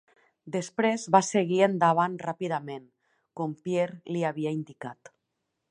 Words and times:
Després 0.53 1.03
va 1.15 1.21
seguir 1.27 1.59
endavant 1.65 2.15
ràpidament, 2.23 2.89
com 3.41 3.57
Pierre 3.67 4.15
li 4.17 4.27
havia 4.31 4.57
indicat. 4.61 5.19